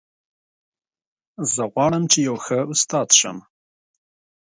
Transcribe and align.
زه 1.53 1.63
غواړم 1.73 2.03
چې 2.11 2.19
یو 2.27 2.35
ښه 2.45 2.59
استاد 2.73 3.07
شم 3.19 3.37